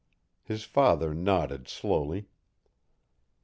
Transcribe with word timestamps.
His 0.41 0.63
father 0.63 1.13
nodded 1.13 1.67
slowly. 1.67 2.25